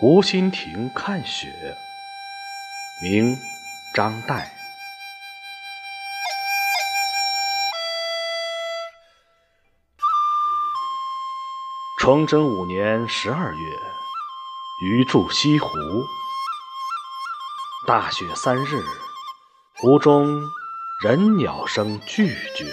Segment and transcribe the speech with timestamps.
[0.00, 1.52] 湖心亭看雪，
[3.02, 3.36] 明，
[3.94, 4.46] 张岱。
[11.98, 13.76] 崇祯五年十二月，
[14.86, 15.68] 余住西湖。
[17.86, 18.82] 大雪三日，
[19.76, 20.40] 湖中
[21.04, 22.64] 人鸟声俱绝。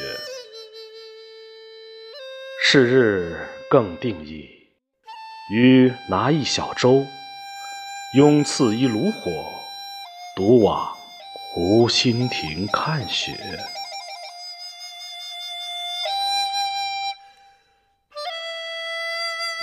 [2.64, 4.50] 是日更定矣，
[5.52, 7.06] 余拿一小舟，
[8.14, 9.52] 拥次一炉火，
[10.34, 10.96] 独往
[11.52, 13.34] 湖心亭看雪。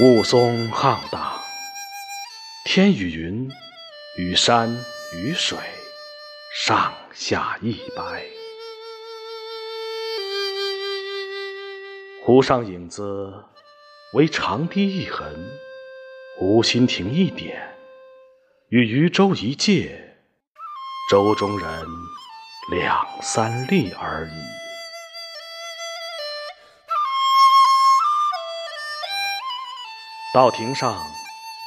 [0.03, 1.41] 雾凇沆荡，
[2.67, 3.51] 天与云、
[4.19, 4.69] 与山、
[5.15, 5.57] 与水，
[6.55, 8.27] 上下一白。
[12.23, 13.47] 湖上影子
[14.13, 15.35] 为长堤一痕，
[16.39, 17.74] 湖心亭一点，
[18.75, 20.17] 与渔舟一芥，
[21.09, 21.87] 舟中人
[22.73, 24.33] 两三粒而已。
[30.35, 31.01] 道亭上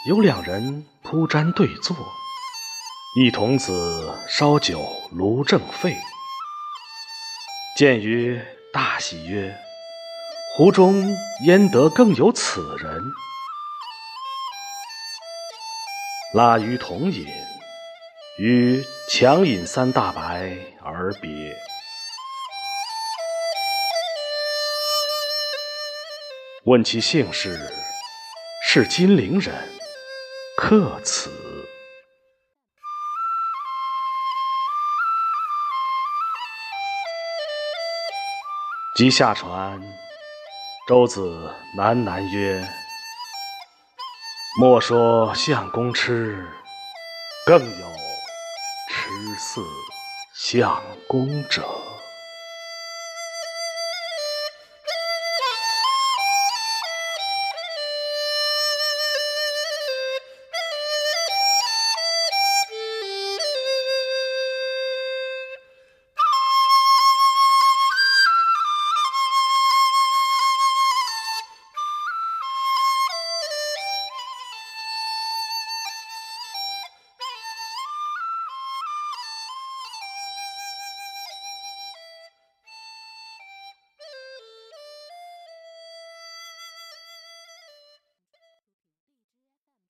[0.10, 1.96] 有两人铺毡对坐，
[3.16, 5.96] 一童子烧酒炉正沸。
[7.78, 8.38] 见余
[8.74, 9.58] 大喜曰
[10.58, 13.02] ：“湖中焉得更有此人？”
[16.34, 17.26] 拉余同饮，
[18.38, 21.30] 与强饮三大白而别。
[26.66, 27.58] 问其姓氏。
[28.70, 29.56] 是金陵人，
[30.58, 31.32] 客此。
[38.98, 39.82] 即下船，
[40.86, 42.62] 舟子喃喃曰
[44.60, 46.44] ：“莫说相公痴，
[47.46, 47.88] 更有
[48.90, 49.62] 痴似
[50.34, 51.64] 相公者。”